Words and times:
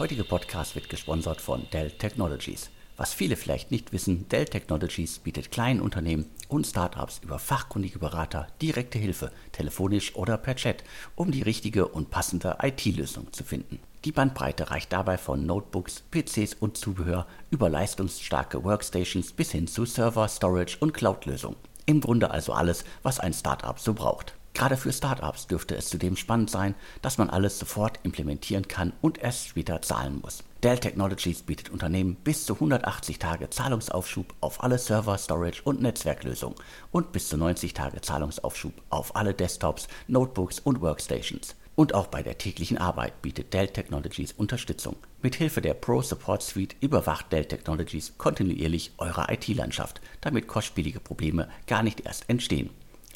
heutige 0.00 0.24
Podcast 0.24 0.74
wird 0.76 0.88
gesponsert 0.88 1.42
von 1.42 1.66
Dell 1.74 1.90
Technologies. 1.90 2.70
Was 2.96 3.12
viele 3.12 3.36
vielleicht 3.36 3.70
nicht 3.70 3.92
wissen, 3.92 4.26
Dell 4.30 4.46
Technologies 4.46 5.18
bietet 5.18 5.50
kleinen 5.50 5.82
Unternehmen 5.82 6.24
und 6.48 6.66
Startups 6.66 7.20
über 7.22 7.38
fachkundige 7.38 7.98
Berater 7.98 8.46
direkte 8.62 8.98
Hilfe, 8.98 9.30
telefonisch 9.52 10.16
oder 10.16 10.38
per 10.38 10.56
Chat, 10.56 10.84
um 11.16 11.30
die 11.30 11.42
richtige 11.42 11.86
und 11.86 12.10
passende 12.10 12.56
IT-Lösung 12.62 13.30
zu 13.34 13.44
finden. 13.44 13.78
Die 14.06 14.12
Bandbreite 14.12 14.70
reicht 14.70 14.90
dabei 14.90 15.18
von 15.18 15.44
Notebooks, 15.44 16.02
PCs 16.10 16.54
und 16.54 16.78
Zubehör 16.78 17.26
über 17.50 17.68
leistungsstarke 17.68 18.64
Workstations 18.64 19.32
bis 19.32 19.52
hin 19.52 19.66
zu 19.66 19.84
Server, 19.84 20.26
Storage 20.28 20.78
und 20.80 20.94
Cloud-Lösungen. 20.94 21.56
Im 21.84 22.00
Grunde 22.00 22.30
also 22.30 22.54
alles, 22.54 22.84
was 23.02 23.20
ein 23.20 23.34
Startup 23.34 23.78
so 23.78 23.92
braucht. 23.92 24.32
Gerade 24.54 24.76
für 24.76 24.92
Startups 24.92 25.46
dürfte 25.46 25.76
es 25.76 25.88
zudem 25.88 26.16
spannend 26.16 26.50
sein, 26.50 26.74
dass 27.02 27.18
man 27.18 27.30
alles 27.30 27.58
sofort 27.58 28.00
implementieren 28.02 28.68
kann 28.68 28.92
und 29.00 29.18
erst 29.18 29.48
später 29.48 29.80
zahlen 29.82 30.20
muss. 30.20 30.44
Dell 30.62 30.78
Technologies 30.78 31.42
bietet 31.42 31.70
Unternehmen 31.70 32.16
bis 32.16 32.44
zu 32.44 32.54
180 32.54 33.18
Tage 33.18 33.48
Zahlungsaufschub 33.48 34.34
auf 34.40 34.62
alle 34.62 34.78
Server, 34.78 35.16
Storage 35.16 35.62
und 35.62 35.80
Netzwerklösungen 35.80 36.56
und 36.90 37.12
bis 37.12 37.28
zu 37.28 37.38
90 37.38 37.72
Tage 37.72 38.00
Zahlungsaufschub 38.02 38.74
auf 38.90 39.16
alle 39.16 39.32
Desktops, 39.32 39.88
Notebooks 40.08 40.58
und 40.58 40.82
Workstations. 40.82 41.56
Und 41.76 41.94
auch 41.94 42.08
bei 42.08 42.22
der 42.22 42.36
täglichen 42.36 42.76
Arbeit 42.76 43.22
bietet 43.22 43.54
Dell 43.54 43.68
Technologies 43.68 44.32
Unterstützung. 44.32 44.96
Mit 45.22 45.36
Hilfe 45.36 45.62
der 45.62 45.72
Pro 45.72 46.02
Support 46.02 46.42
Suite 46.42 46.76
überwacht 46.80 47.32
Dell 47.32 47.46
Technologies 47.46 48.18
kontinuierlich 48.18 48.92
eure 48.98 49.32
IT-Landschaft, 49.32 50.02
damit 50.20 50.46
kostspielige 50.46 51.00
Probleme 51.00 51.48
gar 51.66 51.82
nicht 51.82 52.00
erst 52.00 52.28
entstehen. 52.28 52.68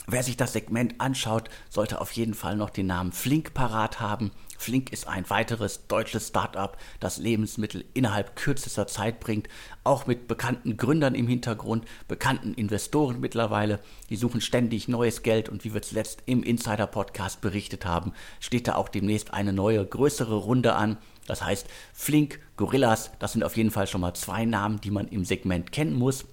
Wer 0.08 0.22
sich 0.22 0.36
das 0.36 0.52
Segment 0.52 1.00
anschaut, 1.00 1.48
sollte 1.68 2.00
auf 2.00 2.12
jeden 2.12 2.34
Fall 2.34 2.56
noch 2.56 2.70
den 2.70 2.86
Namen 2.86 3.10
Flink 3.10 3.54
parat 3.54 3.98
haben. 3.98 4.30
Flink 4.56 4.92
ist 4.92 5.08
ein 5.08 5.28
weiteres 5.30 5.88
deutsches 5.88 6.28
Start-up, 6.28 6.78
das 7.00 7.18
Lebensmittel 7.18 7.84
innerhalb 7.92 8.36
kürzester 8.36 8.86
Zeit 8.86 9.18
bringt, 9.18 9.48
auch 9.82 10.06
mit 10.06 10.28
bekannten 10.28 10.76
Gründern 10.76 11.16
im 11.16 11.26
Hintergrund, 11.26 11.86
bekannten 12.06 12.54
Investoren 12.54 13.18
mittlerweile. 13.18 13.80
Die 14.08 14.14
suchen 14.14 14.40
ständig 14.40 14.86
neues 14.86 15.22
Geld 15.22 15.48
und 15.48 15.64
wie 15.64 15.74
wir 15.74 15.82
zuletzt 15.82 16.22
im 16.26 16.44
Insider-Podcast 16.44 17.40
berichtet 17.40 17.84
haben, 17.84 18.12
steht 18.38 18.68
da 18.68 18.76
auch 18.76 18.88
demnächst 18.88 19.34
eine 19.34 19.52
neue, 19.52 19.84
größere 19.84 20.36
Runde 20.36 20.76
an. 20.76 20.98
Das 21.26 21.42
heißt, 21.42 21.66
Flink, 21.92 22.38
Gorillas, 22.56 23.10
das 23.18 23.32
sind 23.32 23.42
auf 23.42 23.56
jeden 23.56 23.72
Fall 23.72 23.88
schon 23.88 24.02
mal 24.02 24.14
zwei 24.14 24.44
Namen, 24.44 24.80
die 24.80 24.92
man 24.92 25.08
im 25.08 25.24
Segment 25.24 25.72
kennen 25.72 25.94
muss. 25.94 26.26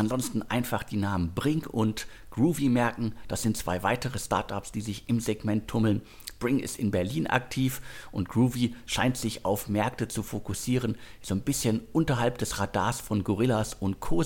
Ansonsten 0.00 0.42
einfach 0.42 0.82
die 0.82 0.96
Namen 0.96 1.34
Brink 1.34 1.66
und 1.66 2.06
Groovy 2.40 2.70
merken. 2.70 3.14
Das 3.28 3.42
sind 3.42 3.58
zwei 3.58 3.82
weitere 3.82 4.18
Startups, 4.18 4.72
die 4.72 4.80
sich 4.80 5.04
im 5.08 5.20
Segment 5.20 5.68
tummeln. 5.68 6.00
Brink 6.38 6.62
ist 6.62 6.78
in 6.78 6.90
Berlin 6.90 7.26
aktiv 7.26 7.82
und 8.12 8.30
Groovy 8.30 8.74
scheint 8.86 9.18
sich 9.18 9.44
auf 9.44 9.68
Märkte 9.68 10.08
zu 10.08 10.22
fokussieren, 10.22 10.96
so 11.20 11.34
ein 11.34 11.42
bisschen 11.42 11.82
unterhalb 11.92 12.38
des 12.38 12.58
Radars 12.58 12.98
von 13.02 13.24
Gorillas 13.24 13.74
und 13.74 14.00
Co. 14.00 14.24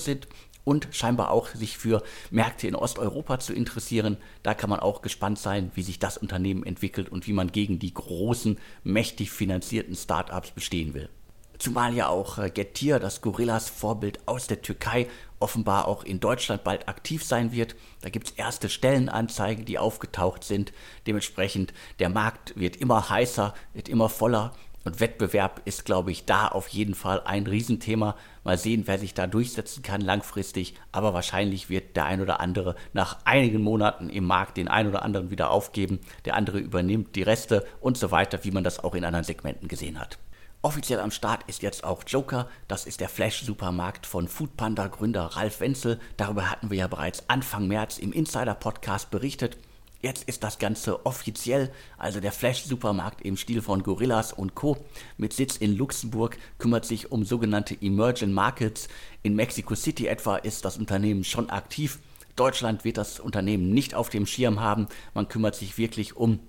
und 0.63 0.87
scheinbar 0.91 1.29
auch 1.29 1.49
sich 1.49 1.77
für 1.77 2.03
Märkte 2.31 2.69
in 2.69 2.75
Osteuropa 2.75 3.39
zu 3.39 3.53
interessieren. 3.53 4.15
Da 4.43 4.53
kann 4.53 4.69
man 4.69 4.79
auch 4.79 5.01
gespannt 5.01 5.37
sein, 5.37 5.71
wie 5.75 5.83
sich 5.83 5.99
das 5.99 6.17
Unternehmen 6.17 6.65
entwickelt 6.65 7.09
und 7.09 7.27
wie 7.27 7.33
man 7.33 7.51
gegen 7.51 7.79
die 7.79 7.93
großen, 7.93 8.57
mächtig 8.85 9.29
finanzierten 9.29 9.93
Startups 9.93 10.51
bestehen 10.51 10.93
will. 10.93 11.09
Zumal 11.57 11.93
ja 11.93 12.09
auch 12.09 12.37
äh, 12.37 12.49
Getir, 12.49 12.99
das 12.99 13.21
Gorillas 13.21 13.69
Vorbild 13.69 14.19
aus 14.25 14.47
der 14.47 14.61
Türkei, 14.61 15.07
offenbar 15.39 15.87
auch 15.87 16.03
in 16.03 16.19
Deutschland 16.19 16.63
bald 16.63 16.87
aktiv 16.87 17.23
sein 17.23 17.51
wird. 17.51 17.75
Da 18.01 18.09
gibt 18.09 18.27
es 18.27 18.33
erste 18.33 18.69
Stellenanzeigen, 18.69 19.65
die 19.65 19.79
aufgetaucht 19.79 20.43
sind. 20.43 20.73
Dementsprechend, 21.07 21.73
der 21.99 22.09
Markt 22.09 22.57
wird 22.57 22.75
immer 22.77 23.09
heißer, 23.09 23.53
wird 23.73 23.89
immer 23.89 24.09
voller. 24.09 24.53
Und 24.85 24.99
Wettbewerb 24.99 25.61
ist, 25.65 25.83
glaube 25.83 26.11
ich, 26.11 26.25
da 26.25 26.47
auf 26.47 26.67
jeden 26.67 26.93
Fall 26.93 27.21
ein 27.25 27.47
Riesenthema. 27.47 28.15
Mal 28.43 28.59
sehen, 28.59 28.83
wer 28.85 28.99
sich 28.99 29.15
da 29.15 29.25
durchsetzen 29.25 29.81
kann 29.81 29.99
langfristig. 29.99 30.75
Aber 30.91 31.11
wahrscheinlich 31.15 31.69
wird 31.69 31.95
der 31.95 32.05
ein 32.05 32.21
oder 32.21 32.39
andere 32.39 32.75
nach 32.93 33.17
einigen 33.25 33.61
Monaten 33.61 34.09
im 34.11 34.25
Markt 34.25 34.57
den 34.57 34.67
ein 34.67 34.87
oder 34.87 35.01
anderen 35.01 35.31
wieder 35.31 35.49
aufgeben. 35.49 35.99
Der 36.25 36.35
andere 36.35 36.59
übernimmt 36.59 37.15
die 37.15 37.23
Reste 37.23 37.65
und 37.81 37.97
so 37.97 38.11
weiter, 38.11 38.43
wie 38.43 38.51
man 38.51 38.63
das 38.63 38.79
auch 38.79 38.93
in 38.93 39.05
anderen 39.05 39.25
Segmenten 39.25 39.67
gesehen 39.67 39.99
hat. 39.99 40.19
Offiziell 40.65 40.99
am 40.99 41.11
Start 41.11 41.43
ist 41.45 41.61
jetzt 41.61 41.83
auch 41.83 42.01
Joker. 42.07 42.49
Das 42.67 42.87
ist 42.87 42.99
der 42.99 43.07
Flash-Supermarkt 43.07 44.07
von 44.07 44.27
Foodpanda-Gründer 44.27 45.25
Ralf 45.35 45.59
Wenzel. 45.59 45.99
Darüber 46.17 46.49
hatten 46.49 46.71
wir 46.71 46.77
ja 46.79 46.87
bereits 46.87 47.29
Anfang 47.29 47.67
März 47.67 47.99
im 47.99 48.11
Insider-Podcast 48.11 49.11
berichtet. 49.11 49.59
Jetzt 50.01 50.23
ist 50.23 50.43
das 50.43 50.57
Ganze 50.57 51.05
offiziell, 51.05 51.71
also 51.99 52.19
der 52.19 52.31
Flash-Supermarkt 52.31 53.21
im 53.21 53.37
Stil 53.37 53.61
von 53.61 53.83
Gorillas 53.83 54.33
und 54.33 54.55
Co. 54.55 54.75
mit 55.17 55.33
Sitz 55.33 55.55
in 55.57 55.77
Luxemburg 55.77 56.35
kümmert 56.57 56.85
sich 56.85 57.11
um 57.11 57.25
sogenannte 57.25 57.77
Emerging 57.79 58.31
Markets. 58.31 58.87
In 59.21 59.35
Mexico 59.35 59.75
City 59.75 60.07
etwa 60.07 60.37
ist 60.37 60.65
das 60.65 60.79
Unternehmen 60.79 61.23
schon 61.23 61.51
aktiv. 61.51 61.99
Deutschland 62.35 62.83
wird 62.85 62.97
das 62.97 63.19
Unternehmen 63.19 63.69
nicht 63.69 63.93
auf 63.93 64.09
dem 64.09 64.25
Schirm 64.25 64.61
haben. 64.61 64.87
Man 65.13 65.27
kümmert 65.27 65.53
sich 65.53 65.77
wirklich 65.77 66.15
um 66.15 66.39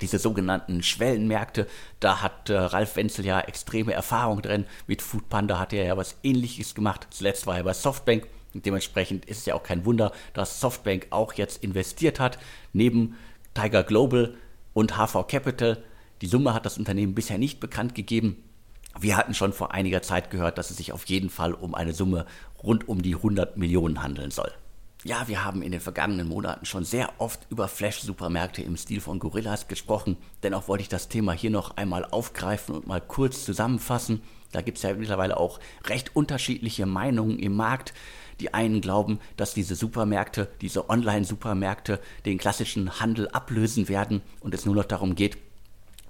diese 0.00 0.18
sogenannten 0.18 0.82
Schwellenmärkte, 0.82 1.66
da 2.00 2.22
hat 2.22 2.50
äh, 2.50 2.56
Ralf 2.56 2.96
Wenzel 2.96 3.24
ja 3.24 3.40
extreme 3.40 3.92
Erfahrung 3.92 4.42
drin. 4.42 4.66
Mit 4.86 5.02
Foodpanda 5.02 5.58
hat 5.58 5.72
er 5.72 5.84
ja 5.84 5.96
was 5.96 6.16
ähnliches 6.22 6.74
gemacht. 6.74 7.06
Zuletzt 7.10 7.46
war 7.46 7.56
er 7.56 7.64
bei 7.64 7.72
Softbank. 7.72 8.26
Und 8.54 8.64
dementsprechend 8.64 9.26
ist 9.26 9.38
es 9.38 9.46
ja 9.46 9.54
auch 9.54 9.62
kein 9.62 9.84
Wunder, 9.84 10.12
dass 10.32 10.60
Softbank 10.60 11.08
auch 11.10 11.34
jetzt 11.34 11.62
investiert 11.62 12.20
hat, 12.20 12.38
neben 12.72 13.16
Tiger 13.54 13.82
Global 13.82 14.34
und 14.72 14.96
HV 14.96 15.26
Capital. 15.28 15.82
Die 16.22 16.26
Summe 16.26 16.54
hat 16.54 16.64
das 16.64 16.78
Unternehmen 16.78 17.14
bisher 17.14 17.38
nicht 17.38 17.60
bekannt 17.60 17.94
gegeben. 17.94 18.42
Wir 18.98 19.16
hatten 19.16 19.34
schon 19.34 19.52
vor 19.52 19.72
einiger 19.72 20.00
Zeit 20.00 20.30
gehört, 20.30 20.56
dass 20.56 20.70
es 20.70 20.78
sich 20.78 20.92
auf 20.92 21.04
jeden 21.04 21.28
Fall 21.28 21.52
um 21.52 21.74
eine 21.74 21.92
Summe 21.92 22.24
rund 22.62 22.88
um 22.88 23.02
die 23.02 23.14
100 23.14 23.56
Millionen 23.58 24.02
handeln 24.02 24.30
soll. 24.30 24.50
Ja, 25.06 25.28
wir 25.28 25.44
haben 25.44 25.62
in 25.62 25.70
den 25.70 25.80
vergangenen 25.80 26.26
Monaten 26.26 26.66
schon 26.66 26.82
sehr 26.82 27.12
oft 27.18 27.46
über 27.48 27.68
Flash-Supermärkte 27.68 28.62
im 28.62 28.76
Stil 28.76 29.00
von 29.00 29.20
Gorillas 29.20 29.68
gesprochen. 29.68 30.16
Dennoch 30.42 30.66
wollte 30.66 30.82
ich 30.82 30.88
das 30.88 31.06
Thema 31.06 31.30
hier 31.30 31.50
noch 31.50 31.76
einmal 31.76 32.04
aufgreifen 32.04 32.74
und 32.74 32.88
mal 32.88 33.00
kurz 33.00 33.44
zusammenfassen. 33.44 34.20
Da 34.50 34.62
gibt 34.62 34.78
es 34.78 34.82
ja 34.82 34.92
mittlerweile 34.94 35.36
auch 35.36 35.60
recht 35.84 36.16
unterschiedliche 36.16 36.86
Meinungen 36.86 37.38
im 37.38 37.54
Markt. 37.54 37.94
Die 38.40 38.52
einen 38.52 38.80
glauben, 38.80 39.20
dass 39.36 39.54
diese 39.54 39.76
Supermärkte, 39.76 40.48
diese 40.60 40.90
Online-Supermärkte 40.90 42.00
den 42.24 42.36
klassischen 42.36 42.98
Handel 42.98 43.28
ablösen 43.28 43.88
werden 43.88 44.22
und 44.40 44.54
es 44.54 44.66
nur 44.66 44.74
noch 44.74 44.86
darum 44.86 45.14
geht, 45.14 45.38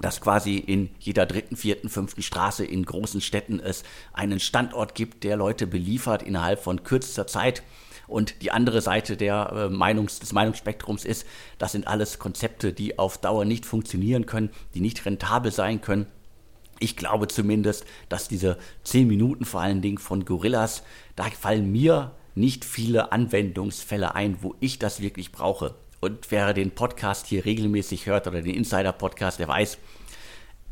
dass 0.00 0.22
quasi 0.22 0.56
in 0.56 0.88
jeder 1.00 1.26
dritten, 1.26 1.56
vierten, 1.56 1.90
fünften 1.90 2.22
Straße 2.22 2.64
in 2.64 2.86
großen 2.86 3.20
Städten 3.20 3.60
es 3.60 3.84
einen 4.14 4.40
Standort 4.40 4.94
gibt, 4.94 5.22
der 5.22 5.36
Leute 5.36 5.66
beliefert 5.66 6.22
innerhalb 6.22 6.62
von 6.62 6.82
kürzester 6.82 7.26
Zeit. 7.26 7.62
Und 8.06 8.42
die 8.42 8.50
andere 8.50 8.80
Seite 8.80 9.16
der, 9.16 9.52
äh, 9.52 9.74
Meinungs-, 9.74 10.20
des 10.20 10.32
Meinungsspektrums 10.32 11.04
ist, 11.04 11.26
das 11.58 11.72
sind 11.72 11.86
alles 11.86 12.18
Konzepte, 12.18 12.72
die 12.72 12.98
auf 12.98 13.18
Dauer 13.18 13.44
nicht 13.44 13.66
funktionieren 13.66 14.26
können, 14.26 14.50
die 14.74 14.80
nicht 14.80 15.04
rentabel 15.04 15.52
sein 15.52 15.80
können. 15.80 16.06
Ich 16.78 16.96
glaube 16.96 17.26
zumindest, 17.28 17.86
dass 18.08 18.28
diese 18.28 18.58
10 18.84 19.08
Minuten 19.08 19.44
vor 19.44 19.60
allen 19.60 19.80
Dingen 19.80 19.98
von 19.98 20.24
Gorillas, 20.24 20.82
da 21.16 21.24
fallen 21.24 21.72
mir 21.72 22.12
nicht 22.34 22.64
viele 22.64 23.12
Anwendungsfälle 23.12 24.14
ein, 24.14 24.38
wo 24.42 24.54
ich 24.60 24.78
das 24.78 25.00
wirklich 25.00 25.32
brauche. 25.32 25.74
Und 26.00 26.30
wer 26.30 26.52
den 26.52 26.72
Podcast 26.72 27.26
hier 27.26 27.46
regelmäßig 27.46 28.06
hört 28.06 28.26
oder 28.26 28.42
den 28.42 28.54
Insider-Podcast, 28.54 29.38
der 29.38 29.48
weiß, 29.48 29.78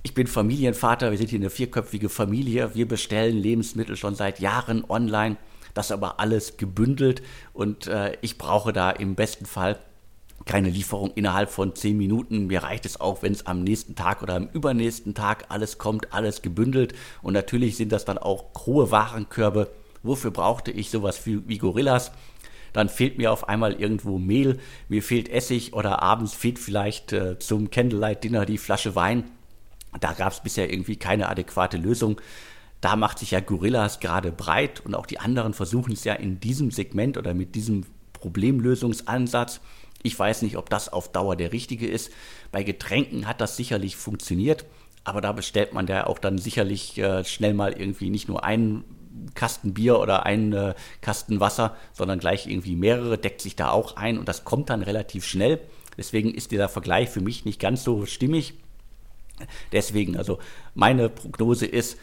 ich 0.02 0.12
bin 0.12 0.26
Familienvater, 0.26 1.10
wir 1.10 1.16
sind 1.16 1.30
hier 1.30 1.38
eine 1.38 1.48
vierköpfige 1.48 2.10
Familie, 2.10 2.74
wir 2.74 2.86
bestellen 2.86 3.38
Lebensmittel 3.38 3.96
schon 3.96 4.14
seit 4.14 4.38
Jahren 4.38 4.84
online, 4.86 5.38
das 5.74 5.90
aber 5.90 6.20
alles 6.20 6.56
gebündelt 6.56 7.22
und 7.52 7.86
äh, 7.86 8.16
ich 8.20 8.38
brauche 8.38 8.72
da 8.72 8.90
im 8.90 9.14
besten 9.14 9.46
Fall 9.46 9.78
keine 10.46 10.68
Lieferung 10.70 11.12
innerhalb 11.14 11.50
von 11.50 11.74
zehn 11.74 11.96
Minuten. 11.96 12.46
Mir 12.46 12.62
reicht 12.62 12.86
es 12.86 13.00
auch, 13.00 13.22
wenn 13.22 13.32
es 13.32 13.46
am 13.46 13.62
nächsten 13.62 13.94
Tag 13.94 14.22
oder 14.22 14.34
am 14.34 14.48
übernächsten 14.52 15.14
Tag 15.14 15.46
alles 15.48 15.78
kommt, 15.78 16.12
alles 16.12 16.42
gebündelt. 16.42 16.94
Und 17.22 17.32
natürlich 17.32 17.76
sind 17.76 17.92
das 17.92 18.04
dann 18.04 18.18
auch 18.18 18.44
hohe 18.66 18.90
Warenkörbe. 18.90 19.70
Wofür 20.02 20.30
brauchte 20.30 20.70
ich 20.70 20.90
sowas 20.90 21.22
wie 21.24 21.58
Gorillas? 21.58 22.12
Dann 22.74 22.88
fehlt 22.88 23.18
mir 23.18 23.32
auf 23.32 23.48
einmal 23.48 23.80
irgendwo 23.80 24.18
Mehl, 24.18 24.58
mir 24.88 25.02
fehlt 25.02 25.30
Essig 25.30 25.72
oder 25.72 26.02
abends 26.02 26.34
fehlt 26.34 26.58
vielleicht 26.58 27.12
äh, 27.12 27.38
zum 27.38 27.70
Candlelight 27.70 28.24
Dinner 28.24 28.44
die 28.44 28.58
Flasche 28.58 28.96
Wein. 28.96 29.30
Da 30.00 30.12
gab 30.12 30.32
es 30.32 30.40
bisher 30.40 30.70
irgendwie 30.70 30.96
keine 30.96 31.28
adäquate 31.28 31.76
Lösung. 31.76 32.20
Da 32.84 32.96
macht 32.96 33.18
sich 33.18 33.30
ja 33.30 33.40
Gorillas 33.40 33.98
gerade 33.98 34.30
breit 34.30 34.82
und 34.84 34.94
auch 34.94 35.06
die 35.06 35.18
anderen 35.18 35.54
versuchen 35.54 35.94
es 35.94 36.04
ja 36.04 36.12
in 36.12 36.38
diesem 36.38 36.70
Segment 36.70 37.16
oder 37.16 37.32
mit 37.32 37.54
diesem 37.54 37.86
Problemlösungsansatz. 38.12 39.62
Ich 40.02 40.18
weiß 40.18 40.42
nicht, 40.42 40.58
ob 40.58 40.68
das 40.68 40.92
auf 40.92 41.10
Dauer 41.10 41.34
der 41.34 41.54
richtige 41.54 41.86
ist. 41.86 42.12
Bei 42.52 42.62
Getränken 42.62 43.26
hat 43.26 43.40
das 43.40 43.56
sicherlich 43.56 43.96
funktioniert, 43.96 44.66
aber 45.02 45.22
da 45.22 45.32
bestellt 45.32 45.72
man 45.72 45.86
ja 45.86 46.06
auch 46.06 46.18
dann 46.18 46.36
sicherlich 46.36 46.98
äh, 46.98 47.24
schnell 47.24 47.54
mal 47.54 47.72
irgendwie 47.72 48.10
nicht 48.10 48.28
nur 48.28 48.44
einen 48.44 48.84
Kasten 49.34 49.72
Bier 49.72 49.98
oder 49.98 50.26
einen 50.26 50.52
äh, 50.52 50.74
Kasten 51.00 51.40
Wasser, 51.40 51.78
sondern 51.94 52.18
gleich 52.18 52.46
irgendwie 52.46 52.76
mehrere, 52.76 53.16
deckt 53.16 53.40
sich 53.40 53.56
da 53.56 53.70
auch 53.70 53.96
ein 53.96 54.18
und 54.18 54.28
das 54.28 54.44
kommt 54.44 54.68
dann 54.68 54.82
relativ 54.82 55.24
schnell. 55.24 55.58
Deswegen 55.96 56.34
ist 56.34 56.50
dieser 56.50 56.68
Vergleich 56.68 57.08
für 57.08 57.22
mich 57.22 57.46
nicht 57.46 57.60
ganz 57.60 57.82
so 57.82 58.04
stimmig. 58.04 58.52
Deswegen, 59.72 60.18
also 60.18 60.38
meine 60.74 61.08
Prognose 61.08 61.64
ist, 61.64 61.96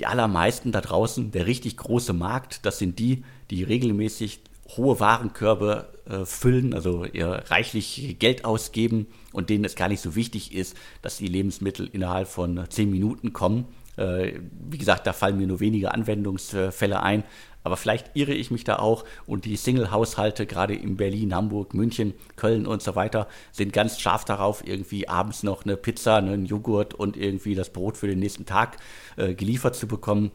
die 0.00 0.06
allermeisten 0.06 0.72
da 0.72 0.80
draußen, 0.80 1.30
der 1.30 1.46
richtig 1.46 1.76
große 1.76 2.14
Markt, 2.14 2.64
das 2.64 2.78
sind 2.78 2.98
die, 2.98 3.22
die 3.50 3.64
regelmäßig 3.64 4.40
hohe 4.76 4.98
Warenkörbe 4.98 5.92
äh, 6.06 6.24
füllen, 6.24 6.72
also 6.72 7.04
ihr 7.04 7.44
reichlich 7.48 8.16
Geld 8.18 8.46
ausgeben 8.46 9.08
und 9.32 9.50
denen 9.50 9.64
es 9.64 9.74
gar 9.74 9.88
nicht 9.88 10.00
so 10.00 10.14
wichtig 10.14 10.54
ist, 10.54 10.74
dass 11.02 11.18
die 11.18 11.26
Lebensmittel 11.26 11.86
innerhalb 11.92 12.28
von 12.28 12.64
zehn 12.70 12.90
Minuten 12.90 13.34
kommen. 13.34 13.66
Äh, 14.00 14.40
wie 14.70 14.78
gesagt, 14.78 15.06
da 15.06 15.12
fallen 15.12 15.36
mir 15.36 15.46
nur 15.46 15.60
wenige 15.60 15.92
Anwendungsfälle 15.92 17.02
ein, 17.02 17.22
aber 17.62 17.76
vielleicht 17.76 18.10
irre 18.14 18.32
ich 18.32 18.50
mich 18.50 18.64
da 18.64 18.78
auch 18.78 19.04
und 19.26 19.44
die 19.44 19.56
Single-Haushalte, 19.56 20.46
gerade 20.46 20.74
in 20.74 20.96
Berlin, 20.96 21.34
Hamburg, 21.34 21.74
München, 21.74 22.14
Köln 22.36 22.66
und 22.66 22.80
so 22.80 22.94
weiter, 22.94 23.28
sind 23.52 23.74
ganz 23.74 24.00
scharf 24.00 24.24
darauf, 24.24 24.66
irgendwie 24.66 25.08
abends 25.08 25.42
noch 25.42 25.64
eine 25.64 25.76
Pizza, 25.76 26.16
einen 26.16 26.46
Joghurt 26.46 26.94
und 26.94 27.18
irgendwie 27.18 27.54
das 27.54 27.70
Brot 27.70 27.98
für 27.98 28.06
den 28.06 28.18
nächsten 28.18 28.46
Tag 28.46 28.78
äh, 29.16 29.34
geliefert 29.34 29.76
zu 29.76 29.86
bekommen. 29.86 30.30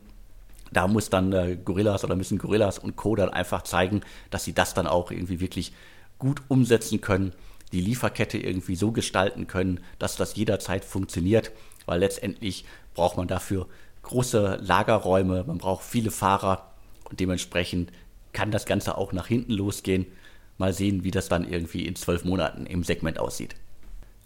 Da 0.71 0.87
muss 0.87 1.09
dann 1.09 1.33
äh, 1.33 1.57
Gorillas 1.63 2.03
oder 2.03 2.15
müssen 2.15 2.37
Gorillas 2.37 2.77
und 2.77 2.95
Co. 2.95 3.15
dann 3.15 3.29
einfach 3.29 3.63
zeigen, 3.63 4.01
dass 4.29 4.43
sie 4.43 4.53
das 4.53 4.75
dann 4.75 4.85
auch 4.85 5.09
irgendwie 5.09 5.39
wirklich 5.39 5.73
gut 6.19 6.41
umsetzen 6.47 7.01
können, 7.01 7.33
die 7.71 7.81
Lieferkette 7.81 8.37
irgendwie 8.37 8.75
so 8.75 8.91
gestalten 8.91 9.47
können, 9.47 9.79
dass 9.97 10.15
das 10.15 10.35
jederzeit 10.35 10.85
funktioniert, 10.85 11.51
weil 11.85 11.99
letztendlich 11.99 12.65
braucht 12.93 13.17
man 13.17 13.27
dafür 13.27 13.67
große 14.03 14.59
Lagerräume, 14.61 15.43
man 15.45 15.57
braucht 15.57 15.83
viele 15.83 16.11
Fahrer, 16.11 16.71
und 17.09 17.19
dementsprechend 17.19 17.91
kann 18.33 18.51
das 18.51 18.65
Ganze 18.65 18.97
auch 18.97 19.13
nach 19.13 19.27
hinten 19.27 19.53
losgehen. 19.53 20.05
Mal 20.57 20.73
sehen, 20.73 21.03
wie 21.03 21.11
das 21.11 21.29
dann 21.29 21.47
irgendwie 21.47 21.85
in 21.85 21.95
zwölf 21.95 22.23
Monaten 22.25 22.65
im 22.65 22.83
Segment 22.83 23.19
aussieht. 23.19 23.55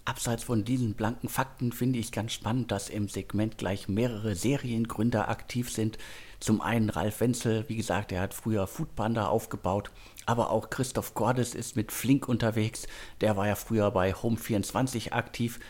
Abseits 0.04 0.44
von 0.44 0.64
diesen 0.64 0.94
blanken 0.94 1.28
Fakten 1.28 1.72
finde 1.72 1.98
ich 1.98 2.10
ganz 2.10 2.32
spannend, 2.32 2.72
dass 2.72 2.88
im 2.88 3.08
Segment 3.08 3.58
gleich 3.58 3.86
mehrere 3.86 4.34
Seriengründer 4.34 5.28
aktiv 5.28 5.70
sind. 5.70 5.98
Zum 6.40 6.60
einen 6.62 6.88
Ralf 6.88 7.20
Wenzel, 7.20 7.64
wie 7.68 7.76
gesagt, 7.76 8.10
er 8.10 8.22
hat 8.22 8.34
früher 8.34 8.66
Foodpanda 8.66 9.28
aufgebaut, 9.28 9.90
aber 10.24 10.50
auch 10.50 10.70
Christoph 10.70 11.14
Gordes 11.14 11.54
ist 11.54 11.76
mit 11.76 11.92
Flink 11.92 12.28
unterwegs. 12.28 12.86
Der 13.20 13.36
war 13.36 13.46
ja 13.46 13.54
früher 13.54 13.90
bei 13.90 14.14
Home24 14.14 15.12
aktiv. 15.12 15.60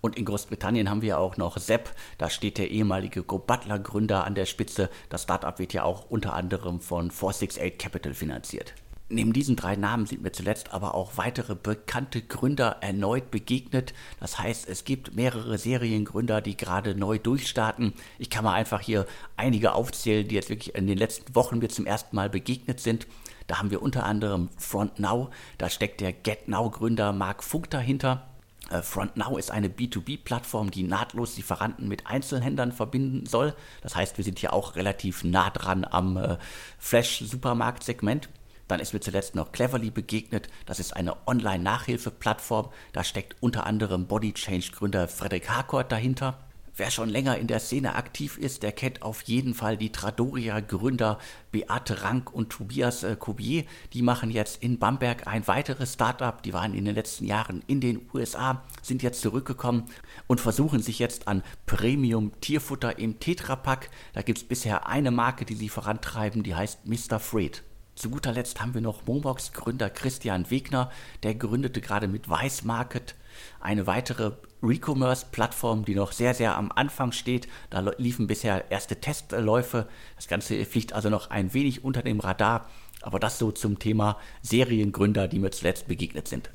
Und 0.00 0.16
in 0.16 0.24
Großbritannien 0.24 0.88
haben 0.88 1.02
wir 1.02 1.18
auch 1.18 1.36
noch 1.36 1.58
Sepp, 1.58 1.94
da 2.18 2.30
steht 2.30 2.58
der 2.58 2.70
ehemalige 2.70 3.22
Go 3.22 3.38
Butler 3.38 3.78
Gründer 3.78 4.24
an 4.24 4.34
der 4.34 4.46
Spitze. 4.46 4.90
Das 5.08 5.24
Startup 5.24 5.58
wird 5.58 5.72
ja 5.72 5.84
auch 5.84 6.10
unter 6.10 6.34
anderem 6.34 6.80
von 6.80 7.10
468 7.10 7.78
Capital 7.78 8.14
finanziert. 8.14 8.74
Neben 9.12 9.32
diesen 9.32 9.56
drei 9.56 9.74
Namen 9.74 10.06
sind 10.06 10.22
mir 10.22 10.30
zuletzt 10.30 10.72
aber 10.72 10.94
auch 10.94 11.16
weitere 11.16 11.56
bekannte 11.56 12.22
Gründer 12.22 12.76
erneut 12.80 13.32
begegnet. 13.32 13.92
Das 14.20 14.38
heißt, 14.38 14.68
es 14.68 14.84
gibt 14.84 15.16
mehrere 15.16 15.58
Seriengründer, 15.58 16.40
die 16.40 16.56
gerade 16.56 16.94
neu 16.94 17.18
durchstarten. 17.18 17.92
Ich 18.20 18.30
kann 18.30 18.44
mal 18.44 18.54
einfach 18.54 18.80
hier 18.80 19.06
einige 19.36 19.72
aufzählen, 19.74 20.28
die 20.28 20.36
jetzt 20.36 20.48
wirklich 20.48 20.76
in 20.76 20.86
den 20.86 20.96
letzten 20.96 21.34
Wochen 21.34 21.58
mir 21.58 21.68
zum 21.68 21.86
ersten 21.86 22.14
Mal 22.14 22.30
begegnet 22.30 22.78
sind. 22.78 23.08
Da 23.48 23.58
haben 23.58 23.72
wir 23.72 23.82
unter 23.82 24.04
anderem 24.04 24.48
FrontNow, 24.56 25.30
da 25.58 25.68
steckt 25.68 26.00
der 26.00 26.12
GetNow-Gründer 26.12 27.12
Mark 27.12 27.42
Funk 27.42 27.68
dahinter. 27.68 28.29
Äh, 28.70 28.82
FrontNow 28.82 29.38
ist 29.38 29.50
eine 29.50 29.68
B2B-Plattform, 29.68 30.70
die 30.70 30.84
nahtlos 30.84 31.36
Lieferanten 31.36 31.88
mit 31.88 32.06
Einzelhändlern 32.06 32.72
verbinden 32.72 33.26
soll. 33.26 33.54
Das 33.82 33.96
heißt, 33.96 34.16
wir 34.16 34.24
sind 34.24 34.38
hier 34.38 34.52
auch 34.52 34.76
relativ 34.76 35.24
nah 35.24 35.50
dran 35.50 35.84
am 35.84 36.16
äh, 36.16 36.38
Flash-Supermarkt-Segment. 36.78 38.28
Dann 38.68 38.78
ist 38.78 38.92
mir 38.92 39.00
zuletzt 39.00 39.34
noch 39.34 39.50
Cleverly 39.50 39.90
begegnet. 39.90 40.48
Das 40.64 40.78
ist 40.78 40.94
eine 40.94 41.16
Online-Nachhilfe-Plattform. 41.26 42.68
Da 42.92 43.02
steckt 43.02 43.36
unter 43.40 43.66
anderem 43.66 44.06
Body 44.06 44.32
Change-Gründer 44.32 45.08
Frederik 45.08 45.50
Harcourt 45.50 45.90
dahinter. 45.90 46.38
Wer 46.80 46.90
schon 46.90 47.10
länger 47.10 47.36
in 47.36 47.46
der 47.46 47.60
Szene 47.60 47.94
aktiv 47.94 48.38
ist, 48.38 48.62
der 48.62 48.72
kennt 48.72 49.02
auf 49.02 49.20
jeden 49.24 49.52
Fall 49.52 49.76
die 49.76 49.92
Tradoria-Gründer 49.92 51.18
Beate 51.52 52.02
Rank 52.04 52.32
und 52.32 52.48
Tobias 52.48 53.02
äh, 53.02 53.16
Kobier. 53.16 53.64
Die 53.92 54.00
machen 54.00 54.30
jetzt 54.30 54.62
in 54.62 54.78
Bamberg 54.78 55.26
ein 55.26 55.46
weiteres 55.46 55.92
Startup. 55.92 56.42
Die 56.42 56.54
waren 56.54 56.72
in 56.72 56.86
den 56.86 56.94
letzten 56.94 57.26
Jahren 57.26 57.62
in 57.66 57.82
den 57.82 58.08
USA, 58.14 58.62
sind 58.80 59.02
jetzt 59.02 59.20
zurückgekommen 59.20 59.90
und 60.26 60.40
versuchen 60.40 60.80
sich 60.80 60.98
jetzt 60.98 61.28
an 61.28 61.42
Premium-Tierfutter 61.66 62.98
im 62.98 63.20
Tetrapack. 63.20 63.90
Da 64.14 64.22
gibt 64.22 64.38
es 64.38 64.44
bisher 64.44 64.86
eine 64.86 65.10
Marke, 65.10 65.44
die 65.44 65.56
sie 65.56 65.68
vorantreiben, 65.68 66.42
die 66.42 66.54
heißt 66.54 66.86
Mr. 66.86 67.20
Freight. 67.20 67.62
Zu 67.94 68.08
guter 68.08 68.32
Letzt 68.32 68.58
haben 68.62 68.72
wir 68.72 68.80
noch 68.80 69.04
Momox-Gründer 69.04 69.90
Christian 69.90 70.50
Wegner, 70.50 70.90
der 71.24 71.34
gründete 71.34 71.82
gerade 71.82 72.08
mit 72.08 72.30
Weiß 72.30 72.64
Market 72.64 73.16
eine 73.60 73.86
weitere 73.86 74.32
Recommerce-Plattform, 74.62 75.84
die 75.84 75.94
noch 75.94 76.12
sehr, 76.12 76.34
sehr 76.34 76.56
am 76.56 76.70
Anfang 76.72 77.12
steht. 77.12 77.48
Da 77.70 77.80
liefen 77.98 78.26
bisher 78.26 78.70
erste 78.70 79.00
Testläufe. 79.00 79.88
Das 80.16 80.28
Ganze 80.28 80.64
fliegt 80.64 80.92
also 80.92 81.10
noch 81.10 81.30
ein 81.30 81.54
wenig 81.54 81.84
unter 81.84 82.02
dem 82.02 82.20
Radar. 82.20 82.68
Aber 83.02 83.18
das 83.18 83.38
so 83.38 83.50
zum 83.50 83.78
Thema 83.78 84.18
Seriengründer, 84.42 85.28
die 85.28 85.38
mir 85.38 85.50
zuletzt 85.50 85.88
begegnet 85.88 86.28
sind. 86.28 86.50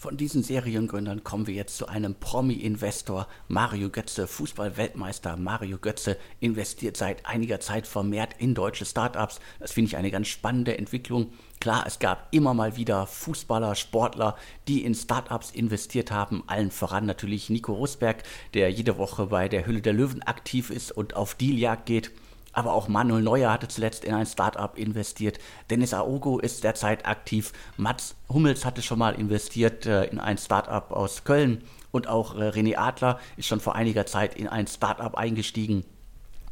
Von 0.00 0.16
diesen 0.16 0.44
Seriengründern 0.44 1.24
kommen 1.24 1.48
wir 1.48 1.54
jetzt 1.54 1.76
zu 1.76 1.88
einem 1.88 2.14
Promi-Investor, 2.14 3.26
Mario 3.48 3.90
Götze, 3.90 4.28
Fußball-Weltmeister. 4.28 5.36
Mario 5.36 5.76
Götze 5.78 6.16
investiert 6.38 6.96
seit 6.96 7.26
einiger 7.26 7.58
Zeit 7.58 7.88
vermehrt 7.88 8.36
in 8.38 8.54
deutsche 8.54 8.84
Startups. 8.84 9.40
Das 9.58 9.72
finde 9.72 9.88
ich 9.88 9.96
eine 9.96 10.12
ganz 10.12 10.28
spannende 10.28 10.78
Entwicklung. 10.78 11.32
Klar, 11.60 11.84
es 11.86 11.98
gab 11.98 12.28
immer 12.30 12.54
mal 12.54 12.76
wieder 12.76 13.06
Fußballer, 13.06 13.74
Sportler, 13.74 14.36
die 14.68 14.84
in 14.84 14.94
Startups 14.94 15.50
investiert 15.50 16.12
haben. 16.12 16.44
Allen 16.46 16.70
voran 16.70 17.04
natürlich 17.04 17.50
Nico 17.50 17.72
Rosberg, 17.72 18.22
der 18.54 18.70
jede 18.70 18.96
Woche 18.96 19.26
bei 19.26 19.48
der 19.48 19.66
Hülle 19.66 19.80
der 19.80 19.92
Löwen 19.92 20.22
aktiv 20.22 20.70
ist 20.70 20.92
und 20.92 21.16
auf 21.16 21.34
Dealjagd 21.34 21.86
geht. 21.86 22.12
Aber 22.52 22.72
auch 22.72 22.88
Manuel 22.88 23.22
Neuer 23.22 23.52
hatte 23.52 23.68
zuletzt 23.68 24.04
in 24.04 24.14
ein 24.14 24.26
Startup 24.26 24.76
investiert. 24.78 25.38
Dennis 25.68 25.94
Aogo 25.94 26.38
ist 26.38 26.64
derzeit 26.64 27.06
aktiv. 27.06 27.52
Mats 27.76 28.14
Hummels 28.28 28.64
hatte 28.64 28.82
schon 28.82 28.98
mal 28.98 29.14
investiert 29.14 29.84
äh, 29.86 30.04
in 30.04 30.18
ein 30.18 30.38
Startup 30.38 30.90
aus 30.92 31.24
Köln. 31.24 31.64
Und 31.90 32.06
auch 32.06 32.36
äh, 32.36 32.48
René 32.48 32.76
Adler 32.76 33.18
ist 33.36 33.48
schon 33.48 33.60
vor 33.60 33.74
einiger 33.74 34.06
Zeit 34.06 34.34
in 34.34 34.48
ein 34.48 34.66
Startup 34.66 35.14
eingestiegen. 35.14 35.84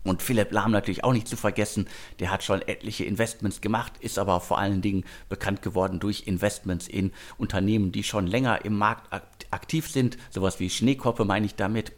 Und 0.09 0.23
Philipp 0.23 0.53
Lahm 0.53 0.73
natürlich 0.73 1.05
auch 1.05 1.13
nicht 1.13 1.29
zu 1.29 1.37
vergessen, 1.37 1.89
der 2.21 2.31
hat 2.31 2.43
schon 2.43 2.63
etliche 2.63 3.05
Investments 3.05 3.61
gemacht, 3.61 3.93
ist 4.01 4.19
aber 4.19 4.41
vor 4.41 4.59
allen 4.59 4.83
Dingen 4.83 5.05
bekannt 5.29 5.63
geworden 5.63 6.01
durch 6.01 6.27
Investments 6.27 6.89
in 6.89 7.13
Unternehmen, 7.39 7.93
die 7.93 8.03
schon 8.03 8.27
länger 8.27 8.65
im 8.65 8.77
Markt 8.79 9.13
aktiv 9.51 9.89
sind, 9.91 10.17
sowas 10.31 10.61
wie 10.61 10.71
Schneekoppe 10.71 11.25
meine 11.25 11.47
ich 11.47 11.55
damit. 11.55 11.93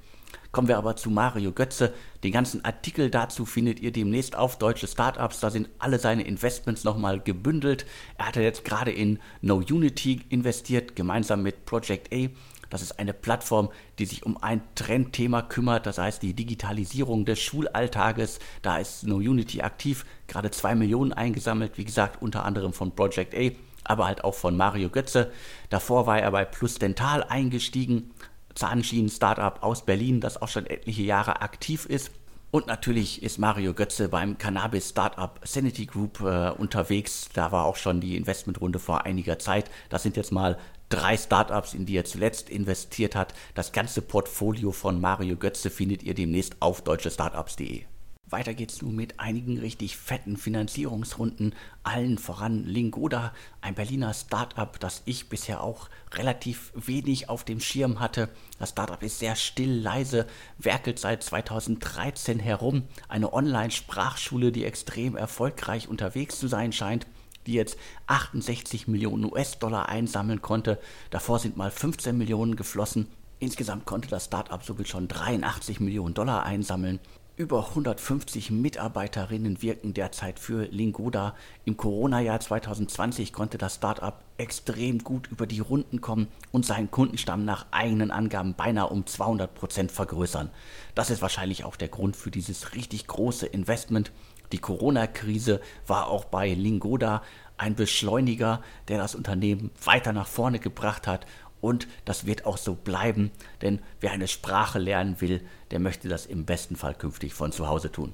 Kommen 0.50 0.68
wir 0.68 0.78
aber 0.78 0.96
zu 0.96 1.10
Mario 1.10 1.52
Götze. 1.52 1.92
Den 2.24 2.32
ganzen 2.32 2.64
Artikel 2.64 3.10
dazu 3.10 3.44
findet 3.44 3.80
ihr 3.80 3.92
demnächst 3.92 4.34
auf 4.34 4.58
Deutsche 4.58 4.86
Startups. 4.86 5.40
Da 5.40 5.50
sind 5.50 5.68
alle 5.78 5.98
seine 5.98 6.22
Investments 6.22 6.84
nochmal 6.84 7.20
gebündelt. 7.20 7.84
Er 8.16 8.28
hatte 8.28 8.40
jetzt 8.40 8.64
gerade 8.64 8.90
in 8.90 9.18
No 9.42 9.56
Unity 9.56 10.22
investiert, 10.30 10.96
gemeinsam 10.96 11.42
mit 11.42 11.66
Project 11.66 12.14
A. 12.14 12.28
Das 12.70 12.82
ist 12.82 12.98
eine 12.98 13.12
Plattform, 13.12 13.70
die 13.98 14.06
sich 14.06 14.24
um 14.24 14.42
ein 14.42 14.62
Trendthema 14.74 15.42
kümmert, 15.42 15.86
das 15.86 15.98
heißt 15.98 16.22
die 16.22 16.34
Digitalisierung 16.34 17.24
des 17.24 17.40
Schulalltages. 17.40 18.38
Da 18.62 18.78
ist 18.78 19.04
No 19.04 19.16
Unity 19.16 19.62
aktiv, 19.62 20.04
gerade 20.26 20.50
zwei 20.50 20.74
Millionen 20.74 21.12
eingesammelt, 21.12 21.78
wie 21.78 21.84
gesagt, 21.84 22.20
unter 22.22 22.44
anderem 22.44 22.72
von 22.72 22.94
Project 22.94 23.34
A 23.34 23.50
aber 23.88 24.06
halt 24.06 24.22
auch 24.22 24.34
von 24.34 24.56
Mario 24.56 24.90
Götze. 24.90 25.32
Davor 25.70 26.06
war 26.06 26.20
er 26.20 26.30
bei 26.30 26.44
Plus 26.44 26.78
Dental 26.78 27.24
eingestiegen, 27.24 28.10
Zahnschienen-Startup 28.54 29.62
aus 29.62 29.84
Berlin, 29.84 30.20
das 30.20 30.40
auch 30.40 30.48
schon 30.48 30.66
etliche 30.66 31.02
Jahre 31.02 31.40
aktiv 31.40 31.86
ist. 31.86 32.10
Und 32.50 32.66
natürlich 32.66 33.22
ist 33.22 33.38
Mario 33.38 33.74
Götze 33.74 34.08
beim 34.08 34.38
Cannabis-Startup 34.38 35.38
Sanity 35.44 35.86
Group 35.86 36.20
äh, 36.20 36.50
unterwegs. 36.50 37.28
Da 37.34 37.52
war 37.52 37.66
auch 37.66 37.76
schon 37.76 38.00
die 38.00 38.16
Investmentrunde 38.16 38.78
vor 38.78 39.04
einiger 39.04 39.38
Zeit. 39.38 39.70
Das 39.90 40.02
sind 40.02 40.16
jetzt 40.16 40.32
mal 40.32 40.58
drei 40.88 41.16
Startups, 41.16 41.74
in 41.74 41.86
die 41.86 41.96
er 41.96 42.04
zuletzt 42.04 42.50
investiert 42.50 43.14
hat. 43.14 43.34
Das 43.54 43.72
ganze 43.72 44.02
Portfolio 44.02 44.72
von 44.72 45.00
Mario 45.00 45.36
Götze 45.36 45.70
findet 45.70 46.02
ihr 46.02 46.14
demnächst 46.14 46.56
auf 46.60 46.82
deutschestartups.de. 46.82 47.84
Weiter 48.30 48.52
geht's 48.52 48.82
nun 48.82 48.94
mit 48.94 49.18
einigen 49.20 49.58
richtig 49.58 49.96
fetten 49.96 50.36
Finanzierungsrunden, 50.36 51.54
allen 51.82 52.18
voran 52.18 52.64
Lingoda, 52.64 53.32
ein 53.62 53.74
Berliner 53.74 54.12
Startup, 54.12 54.78
das 54.78 55.02
ich 55.06 55.30
bisher 55.30 55.62
auch 55.62 55.88
relativ 56.12 56.72
wenig 56.74 57.30
auf 57.30 57.44
dem 57.44 57.58
Schirm 57.58 58.00
hatte. 58.00 58.28
Das 58.58 58.70
Startup 58.70 59.02
ist 59.02 59.18
sehr 59.18 59.34
still, 59.34 59.80
leise, 59.80 60.26
werkelt 60.58 60.98
seit 60.98 61.22
2013 61.22 62.38
herum, 62.38 62.82
eine 63.08 63.32
Online-Sprachschule, 63.32 64.52
die 64.52 64.64
extrem 64.66 65.16
erfolgreich 65.16 65.88
unterwegs 65.88 66.38
zu 66.38 66.48
sein 66.48 66.72
scheint 66.72 67.06
die 67.48 67.54
jetzt 67.54 67.76
68 68.06 68.86
Millionen 68.86 69.24
US-Dollar 69.24 69.88
einsammeln 69.88 70.42
konnte. 70.42 70.78
Davor 71.10 71.38
sind 71.38 71.56
mal 71.56 71.70
15 71.70 72.16
Millionen 72.16 72.54
geflossen. 72.54 73.08
Insgesamt 73.40 73.86
konnte 73.86 74.08
das 74.08 74.26
Startup 74.26 74.62
somit 74.62 74.88
schon 74.88 75.08
83 75.08 75.80
Millionen 75.80 76.14
Dollar 76.14 76.44
einsammeln. 76.44 77.00
Über 77.36 77.68
150 77.68 78.50
Mitarbeiterinnen 78.50 79.62
wirken 79.62 79.94
derzeit 79.94 80.40
für 80.40 80.64
Lingoda. 80.64 81.36
Im 81.64 81.76
Corona-Jahr 81.76 82.40
2020 82.40 83.32
konnte 83.32 83.58
das 83.58 83.76
Startup 83.76 84.24
extrem 84.38 84.98
gut 85.04 85.28
über 85.28 85.46
die 85.46 85.60
Runden 85.60 86.00
kommen 86.00 86.26
und 86.50 86.66
seinen 86.66 86.90
Kundenstamm 86.90 87.44
nach 87.44 87.66
eigenen 87.70 88.10
Angaben 88.10 88.54
beinahe 88.54 88.88
um 88.88 89.06
200 89.06 89.54
Prozent 89.54 89.92
vergrößern. 89.92 90.50
Das 90.96 91.10
ist 91.10 91.22
wahrscheinlich 91.22 91.62
auch 91.62 91.76
der 91.76 91.86
Grund 91.86 92.16
für 92.16 92.32
dieses 92.32 92.74
richtig 92.74 93.06
große 93.06 93.46
Investment. 93.46 94.10
Die 94.52 94.58
Corona-Krise 94.58 95.60
war 95.86 96.08
auch 96.08 96.24
bei 96.24 96.54
Lingoda 96.54 97.22
ein 97.56 97.74
Beschleuniger, 97.74 98.62
der 98.88 98.98
das 98.98 99.14
Unternehmen 99.14 99.70
weiter 99.84 100.12
nach 100.12 100.28
vorne 100.28 100.58
gebracht 100.58 101.06
hat 101.06 101.26
und 101.60 101.88
das 102.04 102.26
wird 102.26 102.46
auch 102.46 102.56
so 102.56 102.74
bleiben, 102.74 103.30
denn 103.62 103.80
wer 104.00 104.12
eine 104.12 104.28
Sprache 104.28 104.78
lernen 104.78 105.20
will, 105.20 105.42
der 105.70 105.80
möchte 105.80 106.08
das 106.08 106.26
im 106.26 106.44
besten 106.44 106.76
Fall 106.76 106.94
künftig 106.94 107.34
von 107.34 107.52
zu 107.52 107.68
Hause 107.68 107.90
tun. 107.90 108.12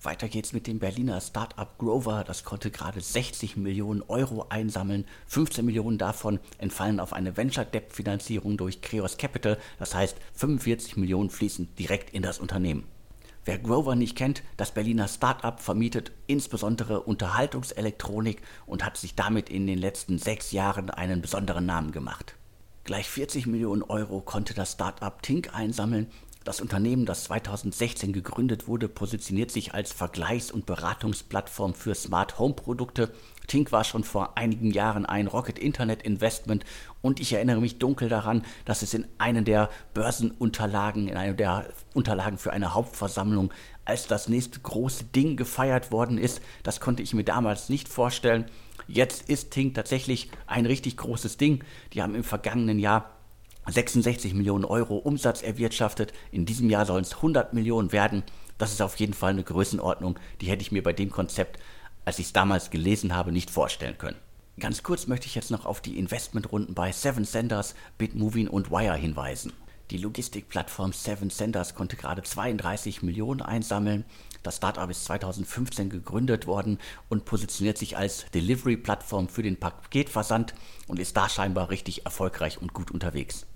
Weiter 0.00 0.28
geht's 0.28 0.52
mit 0.52 0.68
dem 0.68 0.78
Berliner 0.78 1.20
Startup 1.20 1.76
Grover. 1.76 2.22
Das 2.24 2.44
konnte 2.44 2.70
gerade 2.70 3.00
60 3.00 3.56
Millionen 3.56 4.02
Euro 4.02 4.46
einsammeln. 4.48 5.04
15 5.26 5.64
Millionen 5.64 5.98
davon 5.98 6.38
entfallen 6.58 7.00
auf 7.00 7.12
eine 7.12 7.36
Venture 7.36 7.64
Debt 7.64 7.92
Finanzierung 7.92 8.56
durch 8.56 8.80
Creos 8.80 9.16
Capital. 9.16 9.58
Das 9.80 9.96
heißt, 9.96 10.16
45 10.34 10.96
Millionen 10.98 11.30
fließen 11.30 11.74
direkt 11.74 12.10
in 12.10 12.22
das 12.22 12.38
Unternehmen. 12.38 12.84
Wer 13.48 13.58
Grover 13.58 13.94
nicht 13.94 14.14
kennt, 14.14 14.42
das 14.58 14.72
Berliner 14.72 15.08
Startup 15.08 15.58
vermietet 15.58 16.12
insbesondere 16.26 17.00
Unterhaltungselektronik 17.00 18.42
und 18.66 18.84
hat 18.84 18.98
sich 18.98 19.14
damit 19.14 19.48
in 19.48 19.66
den 19.66 19.78
letzten 19.78 20.18
sechs 20.18 20.52
Jahren 20.52 20.90
einen 20.90 21.22
besonderen 21.22 21.64
Namen 21.64 21.90
gemacht. 21.90 22.34
Gleich 22.84 23.08
40 23.08 23.46
Millionen 23.46 23.82
Euro 23.82 24.20
konnte 24.20 24.52
das 24.52 24.72
Startup 24.72 25.22
Tink 25.22 25.54
einsammeln. 25.54 26.10
Das 26.48 26.62
Unternehmen, 26.62 27.04
das 27.04 27.24
2016 27.24 28.14
gegründet 28.14 28.68
wurde, 28.68 28.88
positioniert 28.88 29.50
sich 29.50 29.74
als 29.74 29.92
Vergleichs- 29.92 30.50
und 30.50 30.64
Beratungsplattform 30.64 31.74
für 31.74 31.94
Smart 31.94 32.38
Home 32.38 32.54
Produkte. 32.54 33.10
Tink 33.48 33.70
war 33.70 33.84
schon 33.84 34.02
vor 34.02 34.38
einigen 34.38 34.70
Jahren 34.70 35.04
ein 35.04 35.26
Rocket 35.26 35.58
Internet 35.58 36.00
Investment 36.04 36.64
und 37.02 37.20
ich 37.20 37.34
erinnere 37.34 37.60
mich 37.60 37.78
dunkel 37.78 38.08
daran, 38.08 38.46
dass 38.64 38.80
es 38.80 38.94
in 38.94 39.06
einem 39.18 39.44
der 39.44 39.68
Börsenunterlagen, 39.92 41.08
in 41.08 41.18
einer 41.18 41.34
der 41.34 41.68
Unterlagen 41.92 42.38
für 42.38 42.54
eine 42.54 42.72
Hauptversammlung 42.72 43.52
als 43.84 44.06
das 44.06 44.30
nächste 44.30 44.58
große 44.60 45.04
Ding 45.04 45.36
gefeiert 45.36 45.92
worden 45.92 46.16
ist. 46.16 46.40
Das 46.62 46.80
konnte 46.80 47.02
ich 47.02 47.12
mir 47.12 47.24
damals 47.24 47.68
nicht 47.68 47.90
vorstellen. 47.90 48.46
Jetzt 48.86 49.28
ist 49.28 49.50
Tink 49.50 49.74
tatsächlich 49.74 50.30
ein 50.46 50.64
richtig 50.64 50.96
großes 50.96 51.36
Ding. 51.36 51.62
Die 51.92 52.00
haben 52.00 52.14
im 52.14 52.24
vergangenen 52.24 52.78
Jahr 52.78 53.17
66 53.68 54.34
Millionen 54.34 54.64
Euro 54.64 54.96
Umsatz 54.96 55.42
erwirtschaftet. 55.42 56.12
In 56.32 56.46
diesem 56.46 56.70
Jahr 56.70 56.86
sollen 56.86 57.04
es 57.04 57.16
100 57.16 57.52
Millionen 57.52 57.92
werden. 57.92 58.22
Das 58.56 58.72
ist 58.72 58.82
auf 58.82 58.96
jeden 58.96 59.14
Fall 59.14 59.32
eine 59.32 59.44
Größenordnung, 59.44 60.18
die 60.40 60.46
hätte 60.46 60.62
ich 60.62 60.72
mir 60.72 60.82
bei 60.82 60.92
dem 60.92 61.10
Konzept, 61.10 61.58
als 62.04 62.18
ich 62.18 62.26
es 62.26 62.32
damals 62.32 62.70
gelesen 62.70 63.14
habe, 63.14 63.30
nicht 63.30 63.50
vorstellen 63.50 63.98
können. 63.98 64.16
Ganz 64.58 64.82
kurz 64.82 65.06
möchte 65.06 65.26
ich 65.26 65.36
jetzt 65.36 65.52
noch 65.52 65.66
auf 65.66 65.80
die 65.80 65.98
Investmentrunden 65.98 66.74
bei 66.74 66.90
Seven 66.90 67.24
Senders, 67.24 67.76
Bitmoving 67.96 68.48
und 68.48 68.72
Wire 68.72 68.96
hinweisen. 68.96 69.52
Die 69.90 69.98
Logistikplattform 69.98 70.92
Seven 70.92 71.30
Senders 71.30 71.74
konnte 71.74 71.96
gerade 71.96 72.22
32 72.22 73.02
Millionen 73.02 73.40
einsammeln. 73.40 74.04
Das 74.42 74.56
Startup 74.56 74.90
ist 74.90 75.04
2015 75.04 75.88
gegründet 75.88 76.46
worden 76.46 76.78
und 77.08 77.24
positioniert 77.24 77.78
sich 77.78 77.96
als 77.96 78.26
Delivery-Plattform 78.34 79.28
für 79.28 79.42
den 79.42 79.58
Paketversand 79.58 80.54
und 80.88 80.98
ist 80.98 81.16
da 81.16 81.28
scheinbar 81.28 81.70
richtig 81.70 82.04
erfolgreich 82.04 82.60
und 82.60 82.74
gut 82.74 82.90
unterwegs. 82.90 83.46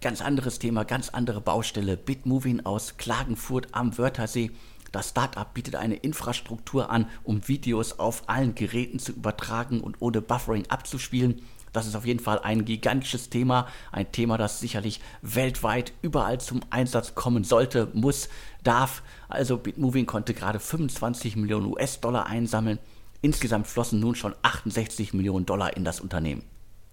Ganz 0.00 0.20
anderes 0.20 0.60
Thema, 0.60 0.84
ganz 0.84 1.08
andere 1.08 1.40
Baustelle. 1.40 1.96
Bitmoving 1.96 2.64
aus 2.64 2.98
Klagenfurt 2.98 3.66
am 3.72 3.98
Wörthersee. 3.98 4.52
Das 4.92 5.08
Startup 5.08 5.52
bietet 5.52 5.74
eine 5.74 5.96
Infrastruktur 5.96 6.88
an, 6.90 7.08
um 7.24 7.48
Videos 7.48 7.98
auf 7.98 8.22
allen 8.28 8.54
Geräten 8.54 9.00
zu 9.00 9.10
übertragen 9.10 9.80
und 9.80 9.96
ohne 9.98 10.22
Buffering 10.22 10.66
abzuspielen. 10.68 11.42
Das 11.72 11.88
ist 11.88 11.96
auf 11.96 12.06
jeden 12.06 12.20
Fall 12.20 12.38
ein 12.38 12.64
gigantisches 12.64 13.28
Thema, 13.28 13.66
ein 13.90 14.12
Thema, 14.12 14.38
das 14.38 14.60
sicherlich 14.60 15.00
weltweit 15.20 15.92
überall 16.00 16.40
zum 16.40 16.60
Einsatz 16.70 17.16
kommen 17.16 17.42
sollte, 17.42 17.88
muss, 17.92 18.28
darf. 18.62 19.02
Also 19.28 19.58
Bitmoving 19.58 20.06
konnte 20.06 20.32
gerade 20.32 20.60
25 20.60 21.34
Millionen 21.34 21.66
US-Dollar 21.66 22.26
einsammeln. 22.26 22.78
Insgesamt 23.20 23.66
flossen 23.66 23.98
nun 23.98 24.14
schon 24.14 24.36
68 24.42 25.12
Millionen 25.12 25.44
Dollar 25.44 25.76
in 25.76 25.82
das 25.82 26.00
Unternehmen. 26.00 26.44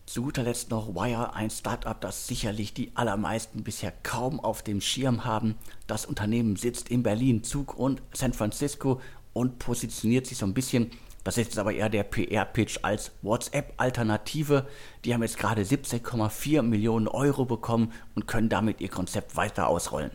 Zu 0.06 0.22
guter 0.24 0.44
Letzt 0.44 0.70
noch 0.70 0.94
Wire, 0.94 1.34
ein 1.34 1.50
Startup, 1.50 2.00
das 2.00 2.28
sicherlich 2.28 2.74
die 2.74 2.92
allermeisten 2.96 3.64
bisher 3.64 3.92
kaum 4.04 4.40
auf 4.40 4.62
dem 4.62 4.80
Schirm 4.80 5.26
haben. 5.26 5.56
Das 5.88 6.06
Unternehmen 6.06 6.56
sitzt 6.56 6.90
in 6.90 7.02
Berlin, 7.04 7.44
Zug 7.44 7.78
und 7.78 8.02
San 8.14 8.34
Francisco 8.34 9.02
und 9.34 9.58
positioniert 9.60 10.28
sich 10.28 10.38
so 10.38 10.46
ein 10.46 10.54
bisschen 10.54 10.92
das 11.26 11.40
ist 11.40 11.46
jetzt 11.46 11.58
aber 11.58 11.74
eher 11.74 11.90
der 11.90 12.04
PR-Pitch 12.04 12.82
als 12.84 13.12
WhatsApp-Alternative. 13.24 14.68
Die 15.04 15.12
haben 15.12 15.24
jetzt 15.24 15.40
gerade 15.40 15.64
17,4 15.64 16.62
Millionen 16.62 17.08
Euro 17.08 17.46
bekommen 17.46 17.92
und 18.14 18.28
können 18.28 18.48
damit 18.48 18.80
ihr 18.80 18.90
Konzept 18.90 19.36
weiter 19.36 19.68
ausrollen. 19.68 20.12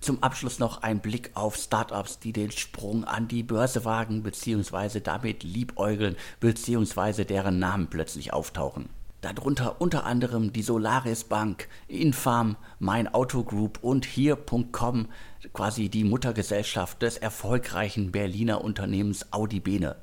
Zum 0.00 0.22
Abschluss 0.22 0.60
noch 0.60 0.82
ein 0.82 1.00
Blick 1.00 1.32
auf 1.34 1.56
Startups, 1.56 2.20
die 2.20 2.32
den 2.32 2.52
Sprung 2.52 3.02
an 3.02 3.26
die 3.26 3.42
Börse 3.42 3.84
wagen 3.84 4.22
bzw. 4.22 5.00
damit 5.00 5.42
liebäugeln 5.42 6.14
bzw. 6.38 7.24
deren 7.24 7.58
Namen 7.58 7.88
plötzlich 7.88 8.32
auftauchen. 8.32 8.88
Darunter 9.22 9.80
unter 9.80 10.04
anderem 10.04 10.52
die 10.52 10.62
Solaris 10.62 11.24
Bank, 11.24 11.68
Infarm, 11.88 12.56
Mein 12.78 13.08
Auto 13.08 13.42
Group 13.42 13.78
und 13.82 14.04
hier.com, 14.04 15.08
quasi 15.52 15.88
die 15.88 16.04
Muttergesellschaft 16.04 17.00
des 17.02 17.16
erfolgreichen 17.16 18.12
Berliner 18.12 18.62
Unternehmens 18.62 19.32
Audi 19.32 19.60
Bene. 19.60 19.96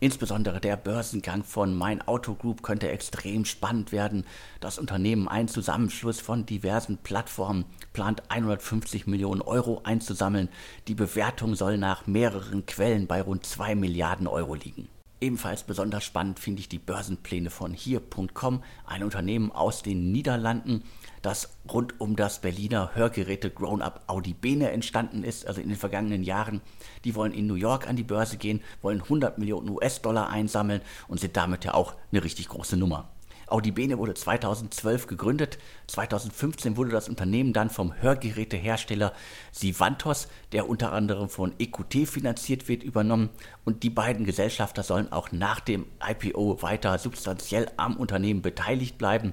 Insbesondere 0.00 0.60
der 0.60 0.76
Börsengang 0.76 1.42
von 1.42 1.74
Mein 1.74 2.06
Auto 2.06 2.34
Group 2.34 2.62
könnte 2.62 2.88
extrem 2.88 3.44
spannend 3.44 3.90
werden. 3.90 4.24
Das 4.60 4.78
Unternehmen, 4.78 5.26
ein 5.26 5.48
Zusammenschluss 5.48 6.20
von 6.20 6.46
diversen 6.46 6.98
Plattformen, 6.98 7.64
plant 7.92 8.22
150 8.28 9.06
Millionen 9.06 9.40
Euro 9.40 9.80
einzusammeln. 9.82 10.48
Die 10.86 10.94
Bewertung 10.94 11.56
soll 11.56 11.78
nach 11.78 12.06
mehreren 12.06 12.64
Quellen 12.66 13.08
bei 13.08 13.22
rund 13.22 13.44
2 13.44 13.74
Milliarden 13.74 14.28
Euro 14.28 14.54
liegen. 14.54 14.88
Ebenfalls 15.20 15.64
besonders 15.64 16.04
spannend 16.04 16.38
finde 16.38 16.60
ich 16.60 16.68
die 16.68 16.78
Börsenpläne 16.78 17.50
von 17.50 17.72
hier.com, 17.72 18.62
ein 18.86 19.02
Unternehmen 19.02 19.50
aus 19.50 19.82
den 19.82 20.12
Niederlanden, 20.12 20.84
das 21.22 21.56
rund 21.68 22.00
um 22.00 22.14
das 22.14 22.40
Berliner 22.40 22.94
Hörgeräte 22.94 23.50
Grown-Up 23.50 24.04
Audi 24.06 24.32
Bene 24.32 24.70
entstanden 24.70 25.24
ist, 25.24 25.46
also 25.48 25.60
in 25.60 25.68
den 25.68 25.76
vergangenen 25.76 26.22
Jahren. 26.22 26.60
Die 27.04 27.16
wollen 27.16 27.32
in 27.32 27.48
New 27.48 27.56
York 27.56 27.88
an 27.88 27.96
die 27.96 28.04
Börse 28.04 28.36
gehen, 28.36 28.62
wollen 28.80 29.02
100 29.02 29.38
Millionen 29.38 29.70
US-Dollar 29.70 30.28
einsammeln 30.28 30.82
und 31.08 31.18
sind 31.18 31.36
damit 31.36 31.64
ja 31.64 31.74
auch 31.74 31.94
eine 32.12 32.22
richtig 32.22 32.48
große 32.48 32.76
Nummer. 32.76 33.08
Audi 33.50 33.70
Bene 33.70 33.98
wurde 33.98 34.14
2012 34.14 35.06
gegründet. 35.06 35.58
2015 35.86 36.76
wurde 36.76 36.90
das 36.90 37.08
Unternehmen 37.08 37.52
dann 37.52 37.70
vom 37.70 37.94
Hörgerätehersteller 37.94 39.12
Sivantos, 39.52 40.28
der 40.52 40.68
unter 40.68 40.92
anderem 40.92 41.28
von 41.28 41.54
EQT 41.58 42.08
finanziert 42.08 42.68
wird, 42.68 42.82
übernommen. 42.82 43.30
Und 43.64 43.82
die 43.82 43.90
beiden 43.90 44.24
Gesellschafter 44.24 44.82
sollen 44.82 45.12
auch 45.12 45.32
nach 45.32 45.60
dem 45.60 45.86
IPO 46.06 46.62
weiter 46.62 46.98
substanziell 46.98 47.70
am 47.76 47.96
Unternehmen 47.96 48.42
beteiligt 48.42 48.98
bleiben. 48.98 49.32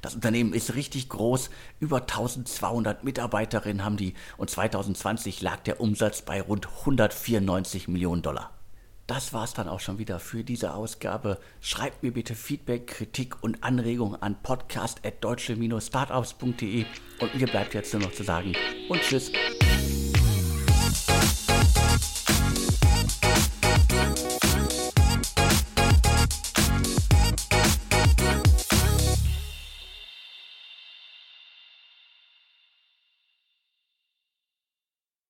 Das 0.00 0.14
Unternehmen 0.14 0.52
ist 0.52 0.74
richtig 0.74 1.08
groß, 1.08 1.50
über 1.80 2.02
1200 2.02 3.04
Mitarbeiterinnen 3.04 3.84
haben 3.84 3.96
die 3.96 4.14
und 4.36 4.50
2020 4.50 5.40
lag 5.42 5.60
der 5.60 5.80
Umsatz 5.80 6.22
bei 6.22 6.40
rund 6.40 6.68
194 6.80 7.88
Millionen 7.88 8.22
Dollar. 8.22 8.61
Das 9.12 9.32
war 9.34 9.44
es 9.44 9.52
dann 9.52 9.68
auch 9.68 9.80
schon 9.80 9.98
wieder 9.98 10.18
für 10.18 10.42
diese 10.42 10.72
Ausgabe. 10.72 11.38
Schreibt 11.60 12.02
mir 12.02 12.14
bitte 12.14 12.34
Feedback, 12.34 12.86
Kritik 12.86 13.42
und 13.42 13.62
Anregungen 13.62 14.16
an 14.22 14.36
podcast.deutsche-startups.de 14.42 16.86
und 17.20 17.34
mir 17.34 17.46
bleibt 17.46 17.74
jetzt 17.74 17.92
nur 17.92 18.04
noch 18.04 18.12
zu 18.12 18.22
sagen 18.22 18.54
und 18.88 19.02
tschüss 19.02 19.30